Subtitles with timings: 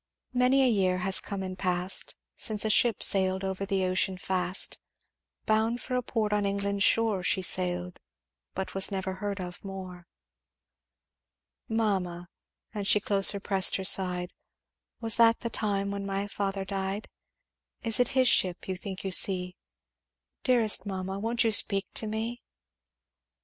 [0.33, 4.79] "'Many a year has come and past Since a ship sailed over the ocean fast,
[5.45, 7.99] Bound for a port on England's shore, She sailed
[8.55, 10.07] but was never heard of more.'
[11.69, 12.29] "'Mamma'
[12.73, 14.33] and she closer pressed her side,
[15.01, 17.07] 'Was that the time when my father died?
[17.83, 19.55] Is it his ship you think you see?
[20.41, 22.41] Dearest mamma won't you speak to me?'